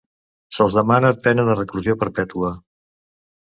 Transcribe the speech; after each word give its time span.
Se'ls 0.57 0.77
demana 0.77 1.11
pena 1.27 1.45
de 1.51 1.57
reclusió 1.59 1.97
perpètua. 2.05 2.51